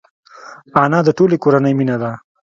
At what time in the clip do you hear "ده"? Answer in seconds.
2.01-2.11